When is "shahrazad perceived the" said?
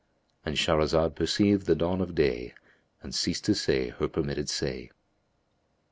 0.57-1.75